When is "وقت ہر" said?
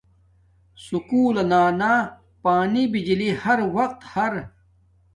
3.75-4.33